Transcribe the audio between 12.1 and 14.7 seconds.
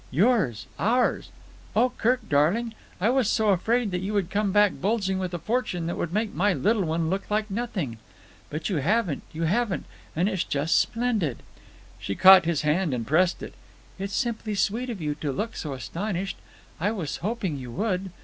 caught his hand and pressed it. "It's simply